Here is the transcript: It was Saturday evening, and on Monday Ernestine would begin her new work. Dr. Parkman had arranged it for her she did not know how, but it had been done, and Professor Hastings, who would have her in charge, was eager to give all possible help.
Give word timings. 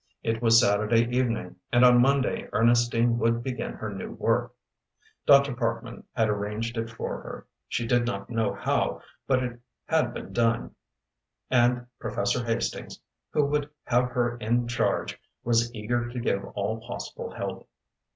It 0.23 0.41
was 0.41 0.59
Saturday 0.59 1.07
evening, 1.15 1.57
and 1.71 1.85
on 1.85 2.01
Monday 2.01 2.49
Ernestine 2.53 3.19
would 3.19 3.43
begin 3.43 3.73
her 3.73 3.93
new 3.93 4.09
work. 4.13 4.51
Dr. 5.27 5.53
Parkman 5.53 6.03
had 6.13 6.27
arranged 6.27 6.75
it 6.75 6.89
for 6.89 7.21
her 7.21 7.45
she 7.67 7.85
did 7.85 8.07
not 8.07 8.27
know 8.27 8.51
how, 8.51 9.03
but 9.27 9.43
it 9.43 9.59
had 9.85 10.11
been 10.11 10.33
done, 10.33 10.73
and 11.51 11.85
Professor 11.99 12.43
Hastings, 12.43 12.99
who 13.29 13.45
would 13.45 13.69
have 13.83 14.05
her 14.05 14.37
in 14.37 14.67
charge, 14.67 15.19
was 15.43 15.71
eager 15.75 16.09
to 16.09 16.19
give 16.19 16.43
all 16.55 16.79
possible 16.81 17.35
help. 17.35 17.69